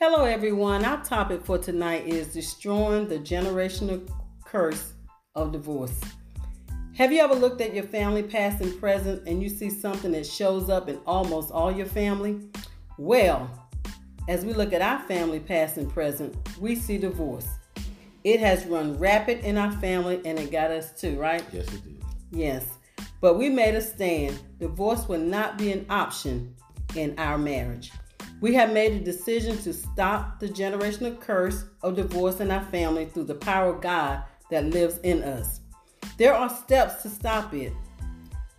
[0.00, 0.84] Hello, everyone.
[0.84, 4.08] Our topic for tonight is destroying the generational
[4.44, 4.92] curse
[5.34, 6.00] of divorce.
[6.94, 10.24] Have you ever looked at your family, past and present, and you see something that
[10.24, 12.38] shows up in almost all your family?
[12.96, 13.50] Well,
[14.28, 17.48] as we look at our family, past and present, we see divorce.
[18.22, 21.44] It has run rapid in our family and it got us too, right?
[21.52, 22.04] Yes, it did.
[22.30, 22.64] Yes.
[23.20, 24.38] But we made a stand.
[24.60, 26.54] Divorce will not be an option
[26.94, 27.90] in our marriage.
[28.40, 33.06] We have made a decision to stop the generational curse of divorce in our family
[33.06, 35.60] through the power of God that lives in us.
[36.18, 37.72] There are steps to stop it.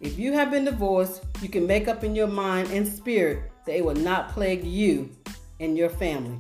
[0.01, 3.77] If you have been divorced, you can make up in your mind and spirit that
[3.77, 5.15] it will not plague you
[5.61, 6.39] and your family.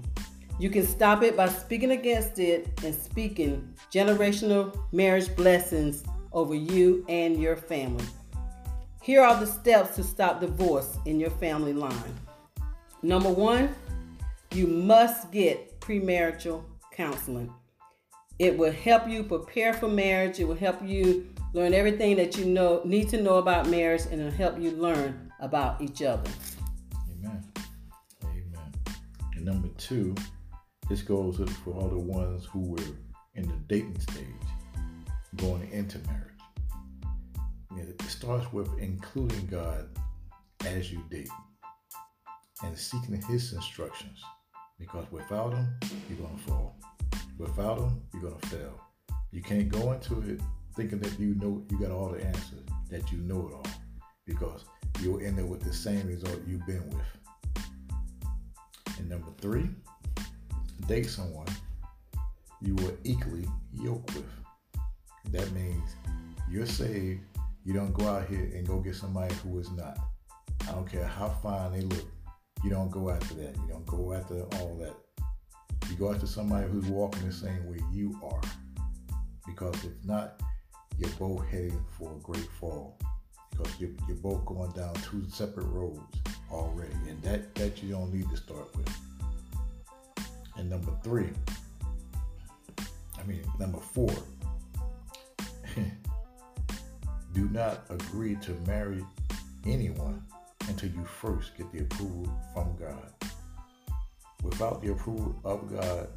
[0.59, 7.05] You can stop it by speaking against it and speaking generational marriage blessings over you
[7.07, 8.05] and your family.
[9.01, 12.13] Here are the steps to stop divorce in your family line.
[13.01, 13.73] Number one,
[14.53, 17.53] you must get premarital counseling.
[18.39, 20.39] It will help you prepare for marriage.
[20.39, 24.19] It will help you learn everything that you know need to know about marriage, and
[24.19, 26.29] it'll help you learn about each other.
[27.11, 27.43] Amen.
[28.23, 28.73] Amen.
[29.35, 30.15] And number two,
[30.89, 32.95] this goes for all the ones who were
[33.35, 34.25] in the dating stage,
[35.37, 36.25] going into marriage.
[37.77, 39.87] It starts with including God
[40.65, 41.29] as you date
[42.63, 44.21] and seeking His instructions.
[44.79, 45.67] Because without Him,
[46.09, 46.75] you're going to fall.
[47.37, 48.81] Without Him, you're going to fail.
[49.31, 50.41] You can't go into it
[50.75, 53.67] thinking that you know you got all the answers, that you know it all,
[54.25, 54.65] because
[55.01, 57.65] you'll end up with the same result you've been with.
[58.97, 59.69] And number three,
[60.87, 61.47] date someone
[62.61, 64.25] you will equally yoke with.
[65.31, 65.95] That means
[66.49, 67.21] you're saved.
[67.65, 69.97] You don't go out here and go get somebody who is not.
[70.67, 72.07] I don't care how fine they look.
[72.63, 73.55] You don't go after that.
[73.55, 74.93] You don't go after all that.
[75.89, 78.41] You go after somebody who's walking the same way you are.
[79.47, 80.41] Because if not,
[80.97, 82.97] you're both heading for a great fall.
[83.51, 86.01] Because you're, you're both going down two separate roads
[86.51, 86.93] already.
[87.07, 88.89] And that, that you don't need to start with.
[90.57, 91.29] And number three,
[93.17, 94.11] I mean, number four,
[97.33, 99.05] do not agree to marry
[99.65, 100.21] anyone
[100.69, 103.11] until you first get the approval from God.
[104.43, 106.07] Without the approval of God,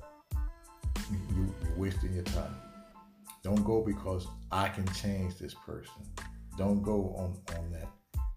[1.10, 2.54] you, you're wasting your time.
[3.42, 6.02] Don't go because I can change this person.
[6.56, 7.88] Don't go on, on that.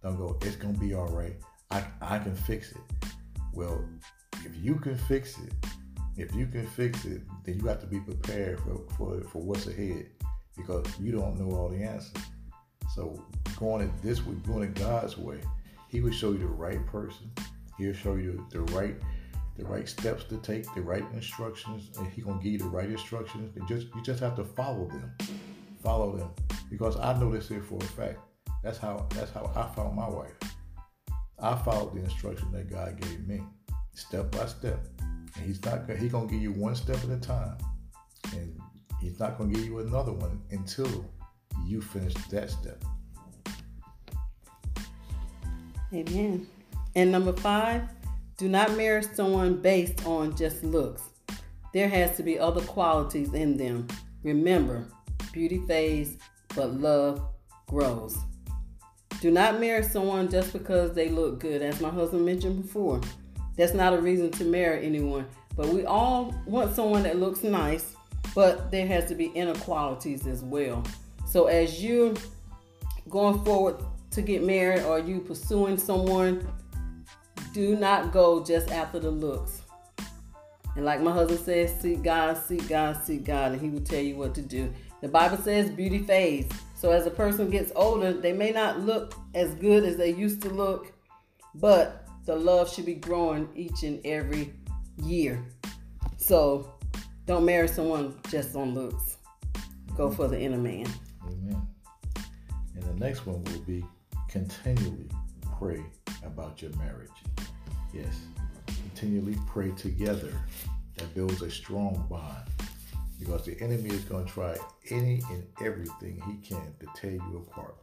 [0.02, 1.36] Don't go, it's going to be all right.
[1.70, 3.08] I, I can fix it.
[3.54, 3.84] Well,
[4.46, 5.54] if you can fix it,
[6.18, 9.68] if you can fix it, then you have to be prepared for, for, for what's
[9.68, 10.08] ahead
[10.56, 12.24] because you don't know all the answers.
[12.96, 13.22] So
[13.58, 15.42] going it this way, going it God's way,
[15.96, 17.32] He will show you the right person.
[17.78, 18.98] He'll show you the, right
[19.56, 22.90] the right steps to take, the right instructions, and He gonna give you the right
[22.90, 23.56] instructions.
[23.56, 25.16] And just you just have to follow them,
[25.82, 26.32] follow them,
[26.70, 28.20] because I know this here for a fact.
[28.62, 30.34] That's how that's how I found my wife.
[31.40, 33.42] I followed the instruction that God gave me,
[33.94, 34.86] step by step.
[35.38, 37.58] And he's not he gonna give you one step at a time,
[38.34, 38.60] and
[39.00, 41.10] he's not gonna give you another one until
[41.66, 42.84] you finish that step.
[45.96, 46.46] Amen.
[46.96, 47.84] And number five,
[48.36, 51.02] do not marry someone based on just looks.
[51.74, 53.88] There has to be other qualities in them.
[54.22, 54.86] Remember,
[55.32, 56.18] beauty fades,
[56.54, 57.22] but love
[57.68, 58.18] grows.
[59.22, 63.00] Do not marry someone just because they look good, as my husband mentioned before.
[63.56, 65.26] That's not a reason to marry anyone.
[65.56, 67.96] But we all want someone that looks nice,
[68.34, 70.84] but there has to be inequalities as well.
[71.26, 72.14] So as you're
[73.10, 73.78] going forward
[74.16, 76.48] to get married or you pursuing someone,
[77.54, 79.62] do not go just after the looks.
[80.76, 84.02] And like my husband says, seek God, seek God, seek God, and He will tell
[84.02, 84.74] you what to do.
[85.02, 86.54] The Bible says beauty fades.
[86.76, 90.42] So as a person gets older, they may not look as good as they used
[90.42, 90.92] to look,
[91.56, 94.54] but the love should be growing each and every
[94.98, 95.44] year.
[96.18, 96.74] So
[97.26, 99.18] don't marry someone just on looks.
[99.96, 100.88] Go for the inner man.
[101.26, 101.68] Amen.
[102.76, 103.86] And the next one will be
[104.36, 105.08] continually
[105.58, 105.82] pray
[106.26, 107.10] about your marriage.
[107.94, 108.20] Yes,
[108.68, 110.34] continually pray together.
[110.98, 112.50] That builds a strong bond
[113.18, 114.58] because the enemy is going to try
[114.90, 117.78] any and everything he can to tear you apart.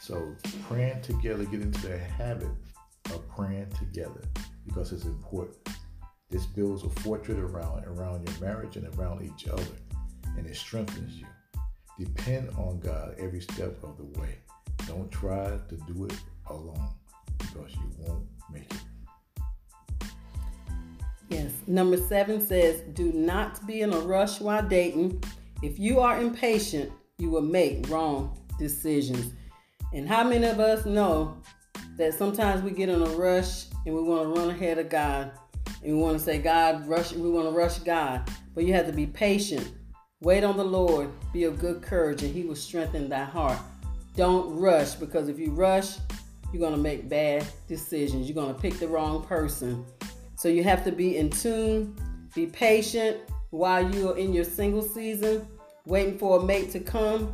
[0.00, 0.34] So
[0.68, 2.48] praying together, get into the habit
[3.06, 4.22] of praying together
[4.66, 5.56] because it's important.
[6.30, 9.76] This builds a fortress around around your marriage and around each other,
[10.38, 11.26] and it strengthens you.
[11.98, 14.38] Depend on God every step of the way.
[14.88, 16.16] Don't try to do it
[16.48, 16.88] alone
[17.38, 18.80] because you won't make it.
[21.28, 21.52] Yes.
[21.66, 25.22] Number seven says, do not be in a rush while dating.
[25.62, 29.34] If you are impatient, you will make wrong decisions.
[29.92, 31.36] And how many of us know
[31.98, 35.32] that sometimes we get in a rush and we want to run ahead of God
[35.82, 38.30] and we want to say, God, rush, we want to rush God.
[38.54, 39.70] But you have to be patient.
[40.20, 41.10] Wait on the Lord.
[41.32, 43.58] Be of good courage, and He will strengthen thy heart.
[44.18, 45.98] Don't rush because if you rush,
[46.52, 48.28] you're going to make bad decisions.
[48.28, 49.86] You're going to pick the wrong person.
[50.34, 51.96] So you have to be in tune,
[52.34, 53.18] be patient
[53.50, 55.46] while you are in your single season,
[55.86, 57.32] waiting for a mate to come.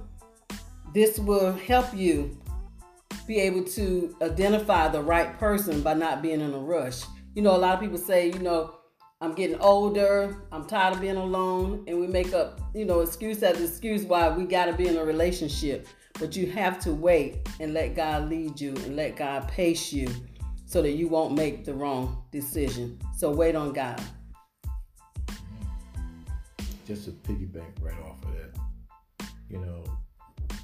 [0.92, 2.38] This will help you
[3.26, 7.00] be able to identify the right person by not being in a rush.
[7.34, 8.76] You know, a lot of people say, you know,
[9.22, 13.42] I'm getting older, I'm tired of being alone, and we make up, you know, excuse
[13.42, 15.88] as excuse why we got to be in a relationship.
[16.20, 20.08] But you have to wait and let God lead you and let God pace you
[20.66, 22.98] so that you won't make the wrong decision.
[23.16, 24.00] So wait on God.
[26.86, 29.84] Just to piggyback right off of that, you know,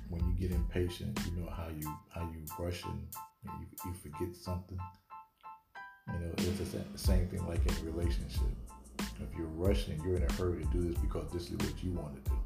[0.08, 3.06] when you get impatient, you know how you how you rush and
[3.44, 4.78] you, you forget something.
[6.08, 8.42] You know, it's the same thing like in a relationship.
[8.98, 11.92] If you're rushing, you're in a hurry to do this because this is what you
[11.92, 12.36] want to do.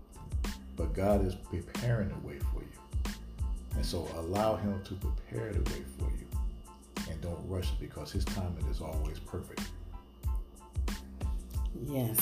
[0.76, 2.83] But God is preparing the way for you.
[3.76, 6.26] And so allow him to prepare the way for you.
[7.10, 9.62] And don't rush it because his timing is always perfect.
[11.86, 12.18] Yes.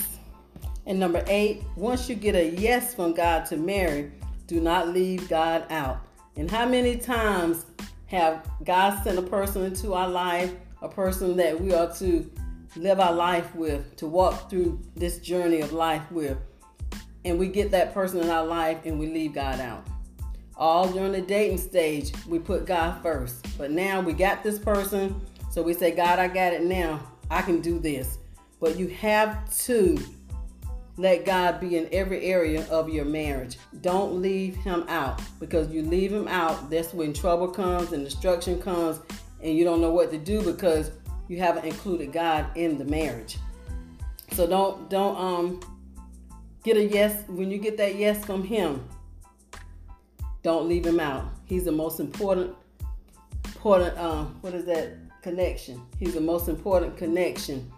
[0.86, 4.10] And number eight, once you get a yes from God to marry,
[4.46, 6.00] do not leave God out.
[6.36, 7.66] And how many times
[8.06, 12.30] have God sent a person into our life, a person that we are to
[12.76, 16.36] live our life with, to walk through this journey of life with,
[17.24, 19.86] and we get that person in our life and we leave God out?
[20.56, 23.46] All during the dating stage, we put God first.
[23.58, 25.20] But now we got this person,
[25.50, 27.00] so we say, God, I got it now.
[27.30, 28.18] I can do this.
[28.60, 29.98] But you have to
[30.96, 33.56] let God be in every area of your marriage.
[33.80, 38.60] Don't leave him out because you leave him out, that's when trouble comes and destruction
[38.60, 39.00] comes
[39.42, 40.90] and you don't know what to do because
[41.28, 43.38] you haven't included God in the marriage.
[44.32, 45.60] So don't don't um
[46.62, 48.86] get a yes when you get that yes from him.
[50.42, 51.26] Don't leave him out.
[51.44, 52.54] He's the most important
[53.46, 55.80] important um what is that connection?
[55.98, 57.70] He's the most important connection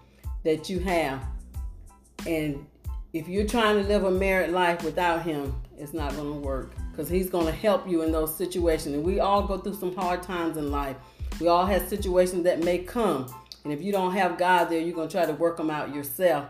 [0.45, 1.25] that you have.
[2.27, 2.67] And
[3.13, 6.73] if you're trying to live a married life without him, it's not going to work
[6.91, 8.95] because he's going to help you in those situations.
[8.95, 10.97] And we all go through some hard times in life.
[11.41, 13.33] We all have situations that may come.
[13.65, 15.95] And if you don't have God there, you're going to try to work them out
[15.95, 16.47] yourself.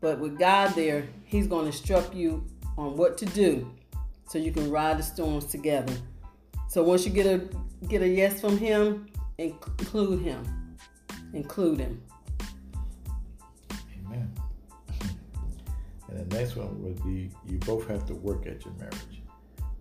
[0.00, 2.44] But with God there, he's going to instruct you
[2.78, 3.70] on what to do
[4.26, 5.94] so you can ride the storms together.
[6.68, 7.48] So once you get a
[7.88, 9.06] get a yes from him,
[9.38, 10.76] include him.
[11.32, 12.02] Include him.
[14.06, 14.32] Amen.
[16.08, 19.22] And the next one would be you both have to work at your marriage.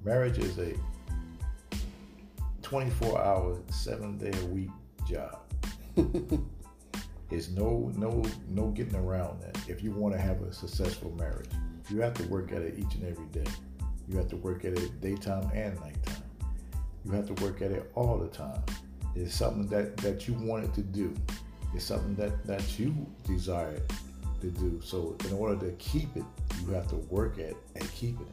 [0.04, 0.74] Marriage is a
[2.62, 4.72] 24 hour, seven day a week
[5.08, 5.40] job.
[7.32, 9.58] It's no no no getting around that.
[9.68, 11.50] If you want to have a successful marriage,
[11.90, 13.50] you have to work at it each and every day.
[14.08, 16.24] You have to work at it daytime and nighttime.
[17.04, 18.62] You have to work at it all the time.
[19.16, 21.14] It's something that that you wanted to do.
[21.74, 22.94] It's something that that you
[23.24, 23.84] desired
[24.42, 24.82] to do.
[24.84, 26.24] So in order to keep it,
[26.62, 28.28] you have to work at and keep it.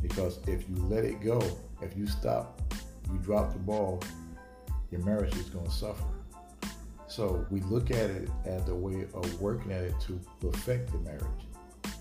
[0.00, 1.40] Because if you let it go,
[1.82, 2.60] if you stop,
[3.10, 4.02] you drop the ball,
[4.90, 6.04] your marriage is going to suffer.
[7.08, 10.98] So we look at it as a way of working at it to perfect the
[10.98, 11.46] marriage.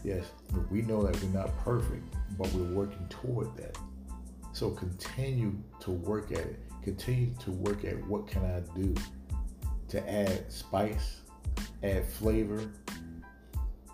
[0.04, 0.26] Yes,
[0.70, 3.78] we know that we're not perfect, but we're working toward that.
[4.52, 6.60] So continue to work at it.
[6.84, 8.94] Continue to work at what can I do
[9.88, 11.22] to add spice,
[11.84, 12.70] add flavor,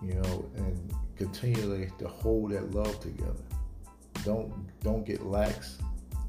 [0.01, 3.43] you know, and continually to hold that love together.
[4.25, 4.51] Don't
[4.81, 5.77] don't get lax.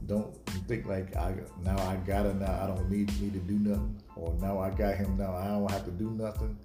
[0.06, 0.34] Don't
[0.68, 4.02] think like I now I got it now I don't need need to do nothing
[4.16, 6.58] or now I got him now I don't have to do nothing.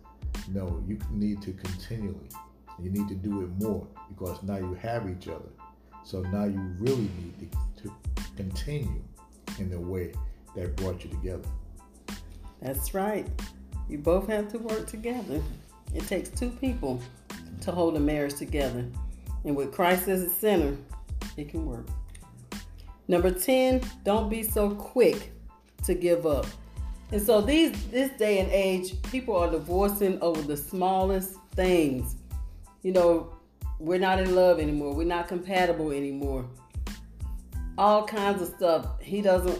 [0.53, 2.29] No, you need to continually.
[2.81, 5.49] You need to do it more because now you have each other.
[6.03, 7.51] So now you really need
[7.81, 7.93] to, to
[8.35, 9.01] continue
[9.59, 10.13] in the way
[10.55, 11.47] that brought you together.
[12.61, 13.27] That's right.
[13.89, 15.41] You both have to work together.
[15.93, 17.01] It takes two people
[17.61, 18.85] to hold a marriage together.
[19.43, 20.75] And with Christ as the center,
[21.37, 21.87] it can work.
[23.07, 25.31] Number 10, don't be so quick
[25.83, 26.47] to give up.
[27.11, 32.15] And so these this day and age, people are divorcing over the smallest things.
[32.85, 33.33] You know,
[33.79, 34.93] we're not in love anymore.
[34.93, 36.45] We're not compatible anymore.
[37.79, 39.01] All kinds of stuff.
[39.01, 39.59] He doesn't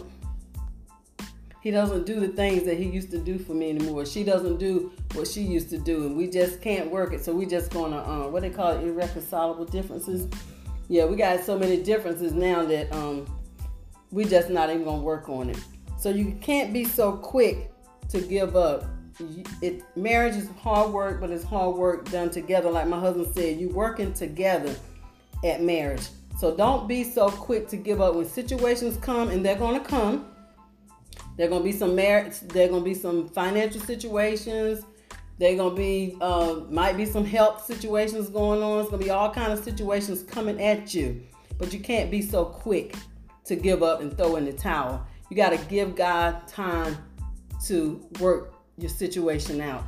[1.60, 4.06] he doesn't do the things that he used to do for me anymore.
[4.06, 7.24] She doesn't do what she used to do, and we just can't work it.
[7.24, 10.28] So we just gonna uh, what they call it, irreconcilable differences.
[10.86, 13.26] Yeah, we got so many differences now that um,
[14.12, 15.58] we just not even gonna work on it.
[15.98, 17.72] So you can't be so quick
[18.10, 18.84] to give up.
[19.62, 22.70] It marriage is hard work, but it's hard work done together.
[22.70, 24.74] Like my husband said, you working together
[25.44, 26.08] at marriage.
[26.38, 30.26] So don't be so quick to give up when situations come, and they're gonna come
[31.36, 32.40] there gonna be some marriage.
[32.40, 34.84] There gonna be some financial situations.
[35.38, 38.80] There gonna be uh, might be some health situations going on.
[38.80, 41.22] It's gonna be all kind of situations coming at you,
[41.58, 42.94] but you can't be so quick
[43.44, 45.06] to give up and throw in the towel.
[45.28, 46.96] You got to give God time
[47.66, 49.84] to work your situation out,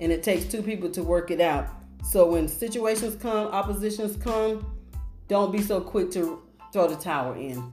[0.00, 1.68] and it takes two people to work it out.
[2.02, 4.66] So when situations come, oppositions come,
[5.28, 7.72] don't be so quick to throw the towel in.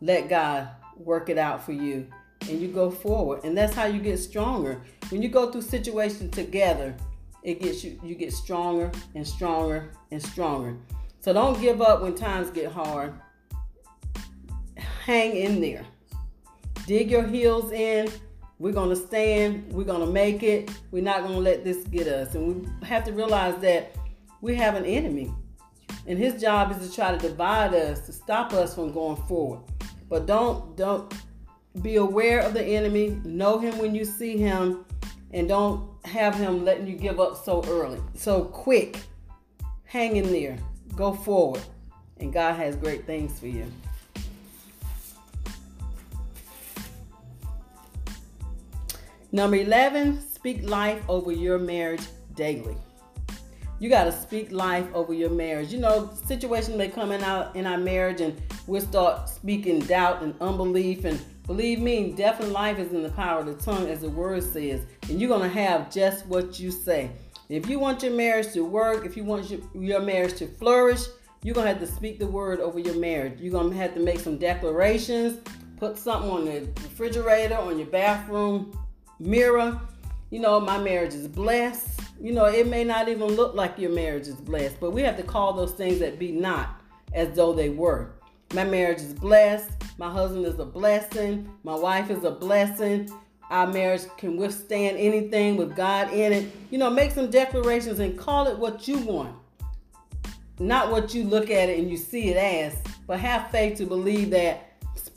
[0.00, 2.06] Let God work it out for you
[2.48, 3.44] and you go forward.
[3.44, 4.80] And that's how you get stronger.
[5.10, 6.96] When you go through situations together,
[7.42, 10.76] it gets you you get stronger and stronger and stronger.
[11.20, 13.14] So don't give up when times get hard.
[14.76, 15.84] Hang in there.
[16.86, 18.08] Dig your heels in.
[18.58, 19.72] We're going to stand.
[19.72, 20.70] We're going to make it.
[20.90, 22.34] We're not going to let this get us.
[22.34, 23.94] And we have to realize that
[24.40, 25.32] we have an enemy.
[26.06, 29.60] And his job is to try to divide us, to stop us from going forward.
[30.08, 31.12] But don't don't
[31.82, 34.84] be aware of the enemy, know him when you see him,
[35.32, 38.00] and don't have him letting you give up so early.
[38.14, 39.00] So quick,
[39.84, 40.56] hang in there,
[40.96, 41.62] go forward,
[42.18, 43.66] and God has great things for you.
[49.30, 52.76] Number 11, speak life over your marriage daily.
[53.78, 55.72] You got to speak life over your marriage.
[55.72, 60.22] You know, situations may come in our, in our marriage and we'll start speaking doubt
[60.22, 63.88] and unbelief and Believe me, death and life is in the power of the tongue,
[63.88, 64.82] as the word says.
[65.08, 67.10] And you're going to have just what you say.
[67.48, 71.06] If you want your marriage to work, if you want your, your marriage to flourish,
[71.42, 73.40] you're going to have to speak the word over your marriage.
[73.40, 75.40] You're going to have to make some declarations,
[75.78, 78.78] put something on the refrigerator, on your bathroom
[79.18, 79.80] mirror.
[80.30, 82.00] You know, my marriage is blessed.
[82.20, 85.16] You know, it may not even look like your marriage is blessed, but we have
[85.16, 86.80] to call those things that be not
[87.12, 88.12] as though they were.
[88.54, 89.70] My marriage is blessed.
[89.98, 91.50] My husband is a blessing.
[91.64, 93.10] My wife is a blessing.
[93.50, 96.52] Our marriage can withstand anything with God in it.
[96.70, 99.34] You know, make some declarations and call it what you want.
[100.58, 103.86] Not what you look at it and you see it as, but have faith to
[103.86, 104.67] believe that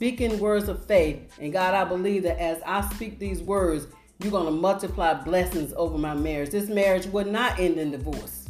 [0.02, 1.32] speaking words of faith.
[1.38, 3.86] And God, I believe that as I speak these words,
[4.18, 6.50] you're going to multiply blessings over my marriage.
[6.50, 8.48] This marriage would not end in divorce.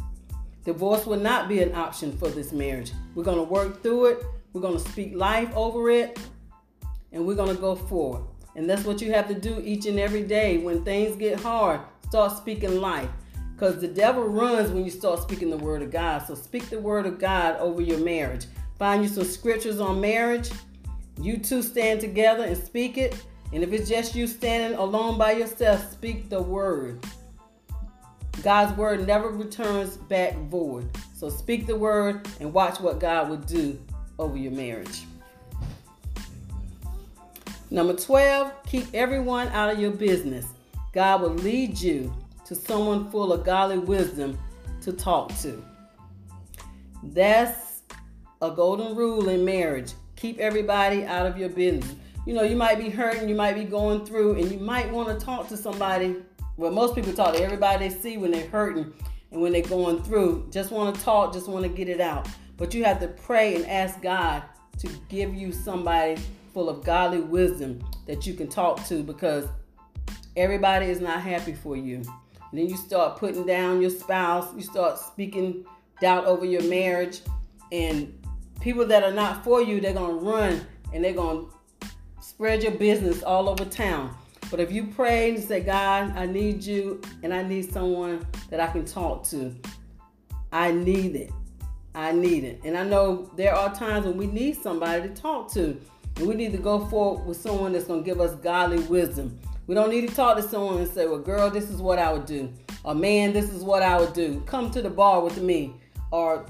[0.65, 2.91] Divorce would not be an option for this marriage.
[3.13, 4.25] We're going to work through it.
[4.53, 6.17] We're going to speak life over it
[7.11, 8.23] and we're going to go forward.
[8.55, 10.57] And that's what you have to do each and every day.
[10.57, 13.11] When things get hard, start speaking life.
[13.53, 16.25] Because the devil runs when you start speaking the word of God.
[16.25, 18.47] So speak the word of God over your marriage.
[18.79, 20.49] Find you some scriptures on marriage.
[21.21, 23.15] You two stand together and speak it.
[23.51, 27.05] And if it's just you standing alone by yourself, speak the word.
[28.41, 30.89] God's word never returns back void.
[31.13, 33.79] So speak the word and watch what God will do
[34.17, 35.03] over your marriage.
[37.69, 40.45] Number 12, keep everyone out of your business.
[40.93, 42.13] God will lead you
[42.45, 44.37] to someone full of godly wisdom
[44.81, 45.63] to talk to.
[47.01, 47.81] That's
[48.41, 49.93] a golden rule in marriage.
[50.23, 51.95] Keep everybody out of your business.
[52.25, 55.09] You know, you might be hurting, you might be going through, and you might want
[55.09, 56.15] to talk to somebody.
[56.55, 58.93] Well, most people talk to everybody they see when they're hurting
[59.31, 60.47] and when they're going through.
[60.49, 62.29] Just want to talk, just want to get it out.
[62.55, 64.43] But you have to pray and ask God
[64.79, 66.15] to give you somebody
[66.53, 69.49] full of godly wisdom that you can talk to because
[70.37, 71.97] everybody is not happy for you.
[71.97, 75.65] And then you start putting down your spouse, you start speaking
[75.99, 77.19] doubt over your marriage,
[77.73, 78.22] and
[78.61, 81.47] people that are not for you, they're going to run and they're going
[81.81, 81.87] to
[82.21, 84.15] spread your business all over town.
[84.49, 88.59] But if you pray and say, God, I need you and I need someone that
[88.59, 89.53] I can talk to,
[90.51, 91.31] I need it.
[91.95, 92.61] I need it.
[92.63, 95.79] And I know there are times when we need somebody to talk to.
[96.17, 99.39] And we need to go forward with someone that's going to give us godly wisdom.
[99.65, 102.13] We don't need to talk to someone and say, well, girl, this is what I
[102.13, 102.51] would do.
[102.83, 104.41] Or, man, this is what I would do.
[104.45, 105.73] Come to the bar with me.
[106.11, 106.45] Or,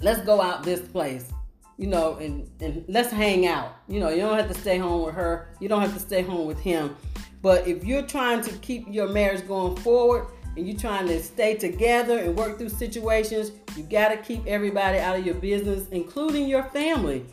[0.00, 1.30] let's go out this place.
[1.78, 3.76] You know, and, and let's hang out.
[3.86, 5.48] You know, you don't have to stay home with her.
[5.60, 6.96] You don't have to stay home with him.
[7.42, 11.54] But if you're trying to keep your marriage going forward, and you're trying to stay
[11.54, 16.48] together and work through situations, you got to keep everybody out of your business, including
[16.48, 17.26] your family,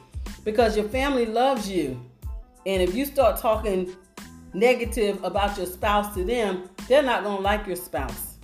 [0.44, 2.00] because your family loves you.
[2.66, 3.96] And if you start talking
[4.54, 8.36] negative about your spouse to them, they're not gonna like your spouse.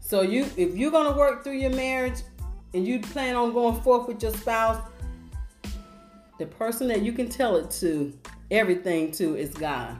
[0.00, 2.20] So you, if you're gonna work through your marriage
[2.76, 4.86] and you plan on going forth with your spouse,
[6.38, 8.12] the person that you can tell it to,
[8.50, 9.96] everything to, is God.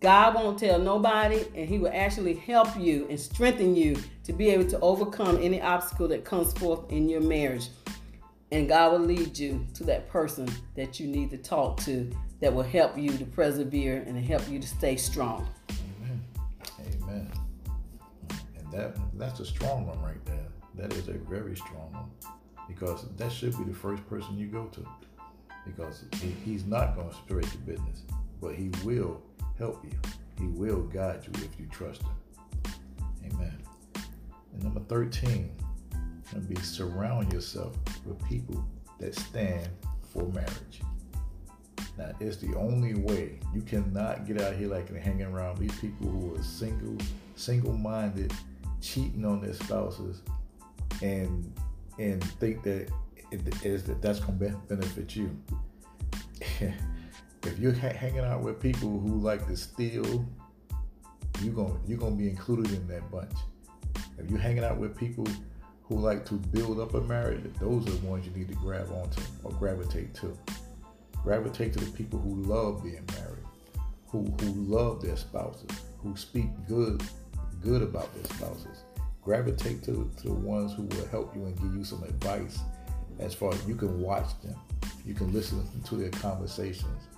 [0.00, 4.50] God won't tell nobody, and He will actually help you and strengthen you to be
[4.50, 7.68] able to overcome any obstacle that comes forth in your marriage.
[8.50, 12.10] And God will lead you to that person that you need to talk to
[12.40, 15.48] that will help you to persevere and help you to stay strong.
[15.70, 16.20] Amen.
[17.02, 17.32] Amen.
[18.58, 20.53] And that that's a strong one right there.
[20.76, 22.10] That is a very strong one
[22.68, 24.86] because that should be the first person you go to
[25.66, 26.04] because
[26.44, 28.02] he's not going to spread your business,
[28.40, 29.22] but he will
[29.58, 29.98] help you.
[30.38, 32.72] He will guide you if you trust him.
[33.32, 33.58] Amen.
[34.52, 35.50] And number 13,
[36.32, 38.64] and be surround yourself with people
[38.98, 39.68] that stand
[40.12, 40.82] for marriage.
[41.96, 43.38] Now, it's the only way.
[43.54, 46.96] You cannot get out here like hanging around these people who are single,
[47.36, 48.32] single-minded,
[48.80, 50.22] cheating on their spouses,
[51.02, 51.52] and
[51.98, 52.90] and think that
[53.30, 55.36] it is that that's going to benefit you.
[56.60, 60.26] if you're ha- hanging out with people who like to steal,
[61.42, 63.32] you're going you're going to be included in that bunch.
[64.18, 65.26] If you're hanging out with people
[65.82, 68.90] who like to build up a marriage, those are the ones you need to grab
[68.90, 70.36] onto or gravitate to.
[71.22, 73.44] Gravitate to the people who love being married,
[74.08, 77.02] who who love their spouses, who speak good
[77.62, 78.84] good about their spouses.
[79.24, 82.60] Gravitate to, to the ones who will help you and give you some advice
[83.18, 84.56] as far as you can watch them,
[85.06, 87.08] you can listen to their conversations,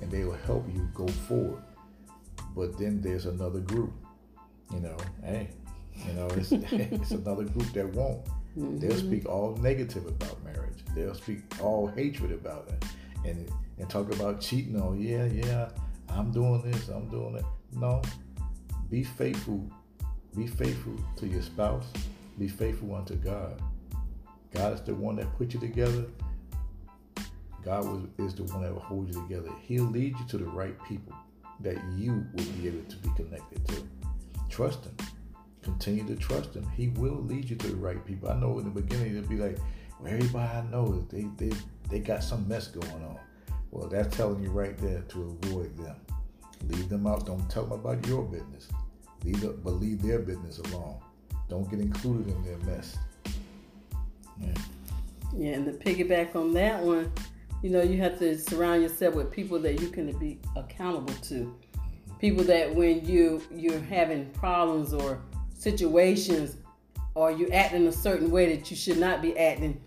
[0.00, 1.62] and they will help you go forward.
[2.54, 3.92] But then there's another group,
[4.72, 5.50] you know, hey,
[6.06, 8.24] you know, it's, it's another group that won't.
[8.56, 8.78] Mm-hmm.
[8.78, 10.84] They'll speak all negative about marriage.
[10.94, 12.84] They'll speak all hatred about it,
[13.28, 14.80] and and talk about cheating.
[14.80, 15.68] Oh yeah, yeah,
[16.08, 17.44] I'm doing this, I'm doing it.
[17.72, 18.02] No,
[18.90, 19.70] be faithful.
[20.38, 21.86] Be faithful to your spouse.
[22.38, 23.60] Be faithful unto God.
[24.52, 26.06] God is the one that put you together.
[27.62, 29.50] God is the one that will hold you together.
[29.60, 31.14] He'll lead you to the right people
[31.60, 33.86] that you will be able to be connected to.
[34.48, 34.96] Trust Him
[35.68, 36.66] continue to trust him.
[36.76, 38.30] He will lead you to the right people.
[38.30, 39.58] I know in the beginning it'll be like,
[40.00, 41.54] well, everybody I know they they
[41.90, 43.18] they got some mess going on.
[43.70, 45.96] Well, that's telling you right there to avoid them.
[46.68, 47.26] Leave them out.
[47.26, 48.68] Don't tell them about your business.
[49.24, 50.96] Leave the, but leave their business alone.
[51.48, 52.96] Don't get included in their mess.
[54.40, 54.54] Yeah.
[55.36, 57.12] yeah, and to piggyback on that one,
[57.62, 61.54] you know, you have to surround yourself with people that you can be accountable to.
[62.20, 65.20] People that when you you're having problems or
[65.56, 66.56] situations
[67.14, 69.80] or you acting a certain way that you should not be acting,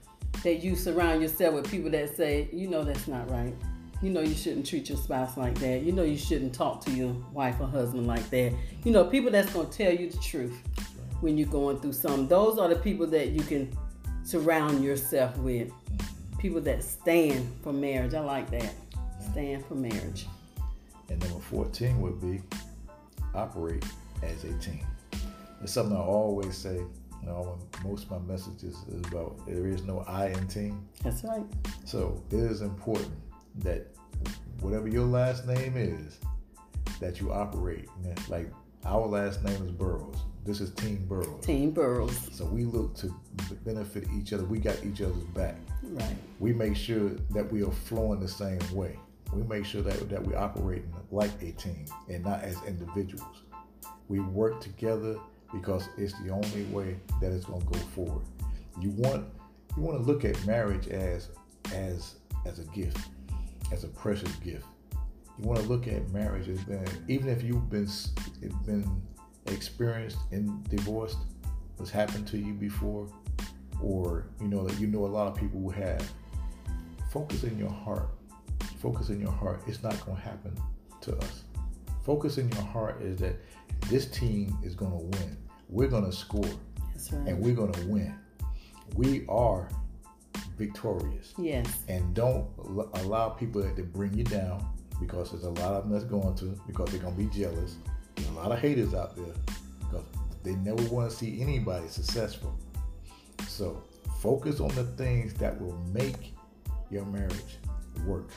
[0.43, 3.53] that you surround yourself with people that say, you know, that's not right.
[4.01, 5.83] You know, you shouldn't treat your spouse like that.
[5.83, 8.53] You know, you shouldn't talk to your wife or husband like that.
[8.83, 10.57] You know, people that's going to tell you the truth
[11.19, 12.27] when you're going through something.
[12.27, 13.71] Those are the people that you can
[14.23, 15.71] surround yourself with.
[16.39, 18.15] People that stand for marriage.
[18.15, 18.73] I like that.
[19.31, 20.25] Stand for marriage.
[21.09, 22.41] And number 14 would be
[23.35, 23.85] operate
[24.23, 24.83] as a team.
[25.61, 26.75] It's something I always say.
[27.21, 30.87] You know, most of my messages is about there is no I in team.
[31.03, 31.45] That's right.
[31.85, 33.13] So it is important
[33.59, 33.87] that
[34.59, 36.19] whatever your last name is,
[36.99, 37.89] that you operate.
[38.29, 38.51] Like
[38.85, 40.17] our last name is Burrows.
[40.43, 41.45] This is Team Burrows.
[41.45, 42.17] Team Burrows.
[42.31, 43.13] So we look to
[43.63, 44.43] benefit each other.
[44.43, 45.55] We got each other's back.
[45.83, 46.15] Right.
[46.39, 48.97] We make sure that we are flowing the same way.
[49.33, 53.43] We make sure that, that we operate like a team and not as individuals.
[54.07, 55.17] We work together
[55.53, 58.25] because it's the only way that it's going to go forward.
[58.79, 59.27] You want
[59.75, 61.29] you want to look at marriage as
[61.73, 62.97] as as a gift,
[63.71, 64.65] as a precious gift.
[65.39, 67.87] You want to look at marriage as being even if you've been
[68.65, 69.01] been
[69.47, 71.17] experienced in divorced,
[71.77, 73.07] what's happened to you before,
[73.81, 76.09] or you know that you know a lot of people who have.
[77.11, 78.09] Focus in your heart.
[78.81, 79.61] Focus in your heart.
[79.67, 80.55] It's not going to happen
[81.01, 81.43] to us.
[82.05, 83.35] Focus in your heart is that
[83.89, 85.37] this team is going to win.
[85.67, 86.43] We're going to score.
[86.43, 87.27] Right.
[87.27, 88.15] And we're going to win.
[88.95, 89.69] We are
[90.61, 91.33] victorious.
[91.39, 91.65] Yes.
[91.87, 92.47] And don't
[92.95, 94.63] allow people to bring you down
[94.99, 97.77] because there's a lot of them that's going to because they're going to be jealous.
[98.15, 99.33] There's a lot of haters out there
[99.79, 100.05] because
[100.43, 102.55] they never want to see anybody successful.
[103.47, 103.83] So
[104.19, 106.33] focus on the things that will make
[106.91, 107.57] your marriage
[108.05, 108.29] work.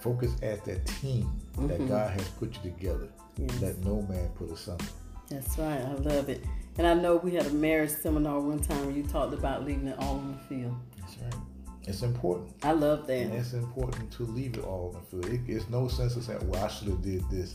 [0.00, 1.24] Focus as that team
[1.56, 1.66] mm-hmm.
[1.66, 3.08] that God has put you together.
[3.36, 3.60] Yes.
[3.60, 4.84] Let no man put asunder.
[5.28, 5.80] That's right.
[5.80, 6.44] I love it.
[6.78, 9.88] And I know we had a marriage seminar one time where you talked about leaving
[9.88, 10.76] it all on the field.
[11.08, 11.42] That's right.
[11.86, 12.54] It's important.
[12.62, 13.16] I love that.
[13.16, 15.34] And it's important to leave it all on the field.
[15.34, 17.54] It, it's no sense of saying, "Well, I should have did this."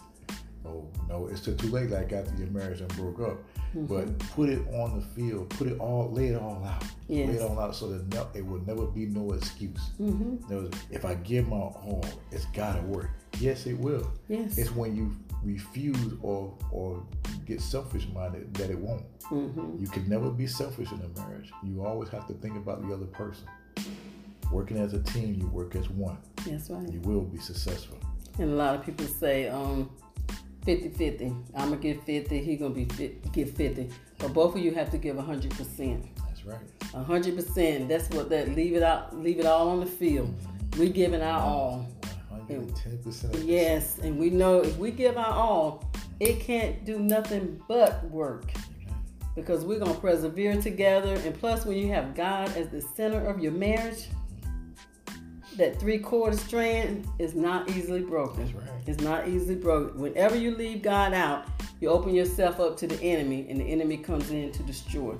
[0.65, 1.89] oh no, it's too late.
[1.89, 3.37] Like after your marriage and broke up.
[3.75, 3.85] Mm-hmm.
[3.85, 5.49] But put it on the field.
[5.49, 6.11] Put it all.
[6.11, 6.83] Lay it all out.
[7.07, 7.29] Yes.
[7.29, 9.91] Lay it all out so that no, it will never be no excuse.
[9.99, 10.67] Mm-hmm.
[10.91, 13.09] if I give my all, it's gotta work.
[13.39, 14.11] Yes, it will.
[14.27, 14.57] Yes.
[14.57, 17.03] It's when you refuse or or
[17.45, 19.03] get selfish minded that it won't.
[19.23, 19.82] Mm-hmm.
[19.82, 21.51] You can never be selfish in a marriage.
[21.63, 23.45] You always have to think about the other person.
[24.51, 26.17] Working as a team, you work as one.
[26.45, 26.88] That's right.
[26.91, 27.97] You will be successful.
[28.39, 29.89] And a lot of people say, um,
[30.65, 31.25] 50 50.
[31.56, 33.89] I'm going to give 50, he going to be fit, give 50.
[34.17, 36.08] But both of you have to give 100%.
[36.27, 36.60] That's right.
[36.93, 37.88] 100%.
[37.88, 40.29] That's what that, leave it out, leave it all on the field.
[40.29, 40.79] Mm-hmm.
[40.79, 41.88] we giving our all.
[42.49, 43.43] 110%.
[43.45, 48.51] Yes, and we know if we give our all, it can't do nothing but work
[49.36, 51.15] because we're going to persevere together.
[51.25, 54.08] And plus, when you have God as the center of your marriage,
[55.58, 58.45] that three quarter strand is not easily broken.
[58.45, 58.82] That's right.
[58.88, 59.99] It's not easily broken.
[59.99, 61.45] Whenever you leave God out,
[61.79, 65.15] you open yourself up to the enemy, and the enemy comes in to destroy.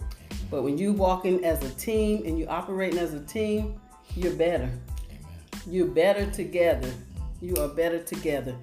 [0.50, 3.80] But when you walking as a team and you're operating as a team,
[4.16, 4.66] you're better.
[4.66, 4.82] Amen.
[5.68, 6.92] You're better together.
[7.44, 8.56] You are better together.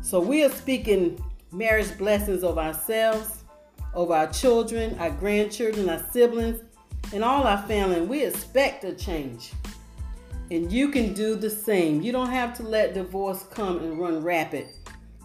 [0.00, 3.44] So we are speaking marriage blessings of ourselves,
[3.94, 6.62] over our children, our grandchildren, our siblings,
[7.12, 8.00] and all our family.
[8.00, 9.52] we expect a change.
[10.50, 12.00] And you can do the same.
[12.00, 14.68] You don't have to let divorce come and run rapid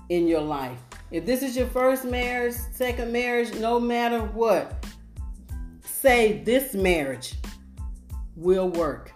[0.09, 0.77] in your life.
[1.11, 4.85] If this is your first marriage, second marriage, no matter what,
[5.81, 7.35] say this marriage
[8.35, 9.13] will work.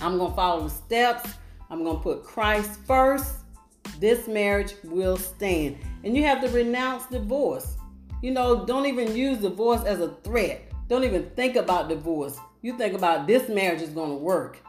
[0.00, 1.28] I'm going to follow the steps.
[1.74, 3.34] I'm going to put Christ first.
[3.98, 5.76] This marriage will stand.
[6.04, 7.76] And you have to renounce divorce.
[8.22, 10.70] You know, don't even use divorce as a threat.
[10.88, 12.38] Don't even think about divorce.
[12.62, 14.60] You think about this marriage is going to work.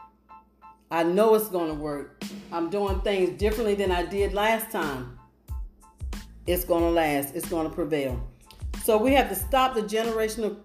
[0.90, 2.24] I know it's going to work.
[2.50, 5.16] I'm doing things differently than I did last time.
[6.48, 8.20] It's going to last, it's going to prevail.
[8.82, 10.56] So we have to stop the generational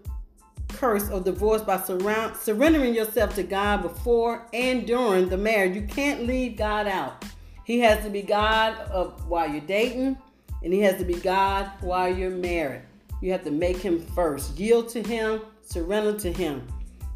[0.82, 5.76] curse of divorce by surround, surrendering yourself to God before and during the marriage.
[5.76, 7.24] You can't leave God out.
[7.64, 10.18] He has to be God of, while you're dating,
[10.64, 12.82] and He has to be God while you're married.
[13.22, 14.58] You have to make Him first.
[14.58, 16.66] Yield to Him, surrender to Him.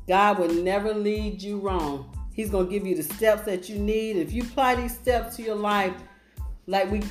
[0.08, 2.16] God will never lead you wrong.
[2.34, 4.18] He's going to give you the steps that you need.
[4.18, 5.96] If you apply these steps to your life,
[6.68, 7.02] like we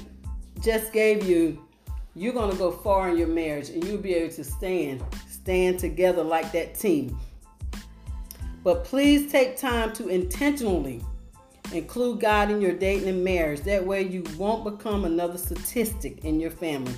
[0.61, 1.67] just gave you,
[2.15, 5.03] you're going to go far in your marriage and you'll be able to stand,
[5.45, 7.19] stand together like that team.
[8.63, 11.03] But please take time to intentionally
[11.73, 13.61] include God in your dating and marriage.
[13.61, 16.95] That way, you won't become another statistic in your family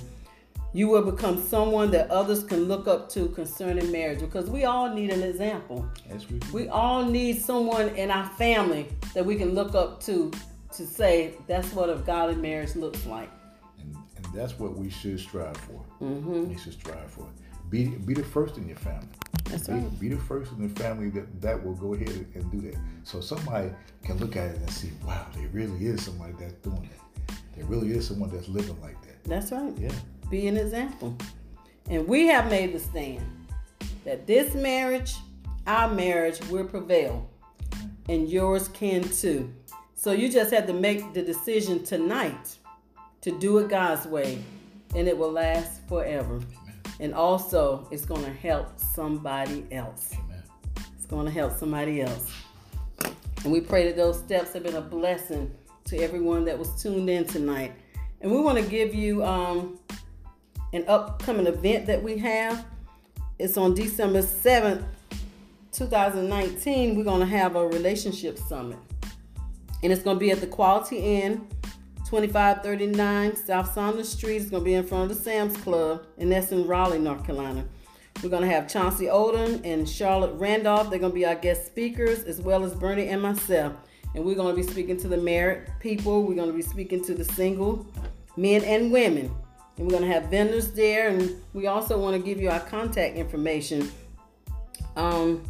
[0.73, 4.93] you will become someone that others can look up to concerning marriage because we all
[4.93, 5.87] need an example.
[6.07, 10.31] Yes, we, we all need someone in our family that we can look up to
[10.73, 13.31] to say that's what a godly marriage looks like.
[13.79, 15.83] And, and that's what we should strive for.
[16.01, 16.49] Mm-hmm.
[16.49, 17.27] We should strive for.
[17.69, 19.07] Be, be the first in your family.
[19.45, 19.99] That's be, right.
[19.99, 22.77] Be the first in the family that, that will go ahead and do that.
[23.03, 23.71] So somebody
[24.03, 27.33] can look at it and see, wow, there really is somebody that's doing it.
[27.55, 29.23] There really is someone that's living like that.
[29.23, 29.73] That's right.
[29.77, 29.91] Yeah
[30.29, 31.17] be an example.
[31.89, 33.23] And we have made the stand
[34.03, 35.15] that this marriage,
[35.65, 37.29] our marriage, will prevail.
[38.09, 39.53] And yours can too.
[39.95, 42.57] So you just have to make the decision tonight
[43.21, 44.43] to do it God's way,
[44.95, 46.39] and it will last forever.
[46.99, 50.13] And also, it's going to help somebody else.
[50.13, 50.43] Amen.
[50.95, 52.31] It's going to help somebody else.
[53.43, 55.53] And we pray that those steps have been a blessing
[55.85, 57.73] to everyone that was tuned in tonight.
[58.21, 59.79] And we want to give you um,
[60.73, 62.65] an upcoming event that we have.
[63.37, 64.83] It's on December 7th,
[65.71, 66.97] 2019.
[66.97, 68.79] We're going to have a relationship summit.
[69.83, 71.47] And it's going to be at the Quality Inn,
[72.07, 74.37] 2539 South Saunders Street.
[74.37, 77.25] It's going to be in front of the Sam's Club, and that's in Raleigh, North
[77.25, 77.65] Carolina.
[78.23, 80.89] We're going to have Chauncey Odom and Charlotte Randolph.
[80.89, 83.73] They're going to be our guest speakers, as well as Bernie and myself.
[84.15, 86.23] And we're going to be speaking to the married people.
[86.23, 87.85] We're going to be speaking to the single
[88.37, 89.29] men and women.
[89.75, 91.09] And we're going to have vendors there.
[91.09, 93.91] And we also want to give you our contact information.
[94.95, 95.43] Um,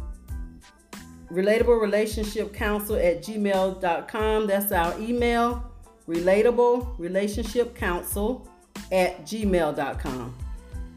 [1.30, 4.46] relatable relationship counsel at gmail.com.
[4.48, 5.67] That's our email.
[6.08, 8.48] Relatable relationship counsel
[8.90, 10.34] at gmail.com.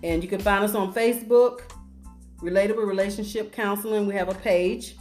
[0.04, 1.62] And you can find us on Facebook,
[2.40, 4.08] Relatable Relationship Counseling.
[4.08, 4.96] We have a page.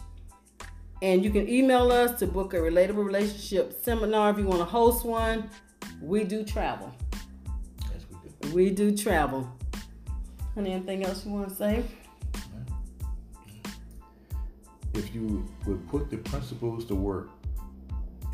[1.01, 4.67] And you can email us to book a relatable relationship seminar if you want to
[4.67, 5.49] host one.
[6.03, 6.93] We do travel.
[7.91, 9.51] Yes, We do travel.
[10.55, 11.85] Honey, anything else you want to say?
[14.93, 17.31] If you would put the principles to work,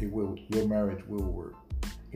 [0.01, 1.55] it will your marriage will work.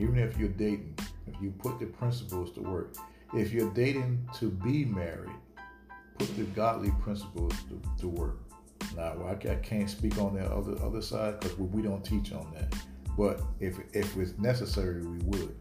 [0.01, 2.95] Even if you're dating, if you put the principles to work,
[3.33, 5.35] if you're dating to be married,
[6.17, 8.37] put the godly principles to, to work.
[8.95, 12.73] Now, I, can't speak on the other other side because we don't teach on that.
[13.17, 15.55] But if if it's necessary, we would.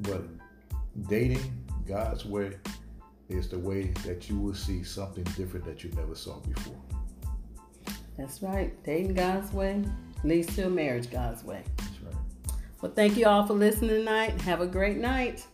[0.00, 0.22] But
[1.08, 1.52] dating
[1.86, 2.52] God's way
[3.28, 6.80] is the way that you will see something different that you never saw before.
[8.16, 8.72] That's right.
[8.84, 9.82] Dating God's way
[10.22, 11.64] leads to a marriage God's way.
[12.82, 14.40] Well, thank you all for listening tonight.
[14.40, 15.46] Have a great night.